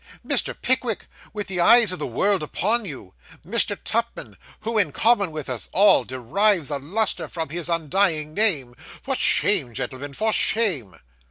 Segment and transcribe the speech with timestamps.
[0.27, 0.59] Mr.
[0.59, 3.13] Pickwick, with the eyes of the world upon you!
[3.45, 3.77] Mr.
[3.83, 4.35] Tupman!
[4.61, 8.73] who, in common with us all, derives a lustre from his undying name!
[9.03, 10.95] For shame, gentlemen; for shame.